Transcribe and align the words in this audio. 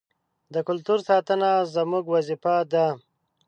د 0.53 0.55
کلتور 0.67 0.99
ساتنه 1.09 1.49
زموږ 1.75 2.03
وظیفه 2.15 2.55
ده. 2.71 2.87